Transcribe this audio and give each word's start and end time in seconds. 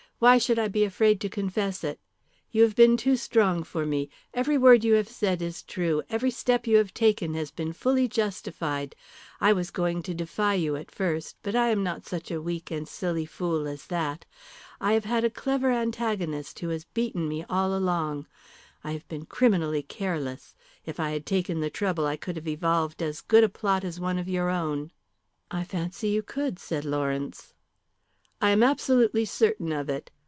"Why 0.21 0.37
should 0.37 0.59
I 0.59 0.67
be 0.67 0.83
afraid 0.83 1.19
to 1.21 1.29
confess 1.29 1.83
it? 1.83 1.99
You 2.51 2.61
have 2.61 2.75
been 2.75 2.95
too 2.95 3.15
strong 3.15 3.63
for 3.63 3.87
me. 3.87 4.07
Every 4.35 4.55
word 4.55 4.83
you 4.83 4.93
have 4.93 5.09
said 5.09 5.41
is 5.41 5.63
true, 5.63 6.03
every 6.11 6.29
step 6.29 6.67
you 6.67 6.77
have 6.77 6.93
taken 6.93 7.33
has 7.33 7.49
been 7.49 7.73
fully 7.73 8.07
justified. 8.07 8.95
I 9.39 9.51
was 9.51 9.71
going 9.71 10.03
to 10.03 10.13
defy 10.13 10.53
you 10.53 10.75
at 10.75 10.91
first, 10.91 11.37
but 11.41 11.55
I 11.55 11.69
am 11.69 11.81
not 11.81 12.05
such 12.05 12.29
a 12.29 12.39
weak 12.39 12.69
and 12.69 12.87
silly 12.87 13.25
fool 13.25 13.67
as 13.67 13.87
that. 13.87 14.27
I 14.79 14.93
have 14.93 15.05
had 15.05 15.23
a 15.23 15.29
clever 15.31 15.71
antagonist 15.71 16.59
who 16.59 16.69
has 16.69 16.83
beaten 16.85 17.27
me 17.27 17.43
all 17.49 17.75
along. 17.75 18.27
I 18.83 18.91
have 18.91 19.07
been 19.07 19.25
criminally 19.25 19.81
careless. 19.81 20.53
If 20.85 20.99
I 20.99 21.09
had 21.13 21.25
taken 21.25 21.61
the 21.61 21.71
trouble 21.71 22.05
I 22.05 22.15
could 22.15 22.35
have 22.35 22.47
evolved 22.47 23.01
as 23.01 23.21
good 23.21 23.43
a 23.43 23.49
plot 23.49 23.83
as 23.83 23.99
one 23.99 24.19
of 24.19 24.29
your 24.29 24.51
own." 24.51 24.91
"I 25.49 25.63
fancy 25.63 26.09
you 26.09 26.21
could," 26.21 26.59
said 26.59 26.85
Lawrence. 26.85 27.55
"I 28.43 28.49
am 28.49 28.63
absolutely 28.63 29.25
certain 29.25 29.71
of 29.71 29.87
it. 29.87 30.09